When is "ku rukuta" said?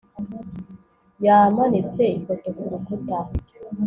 2.57-3.19